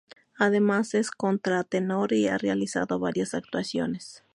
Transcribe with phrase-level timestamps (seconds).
[0.39, 4.23] Además es contratenor y ha realizado varias actuaciones.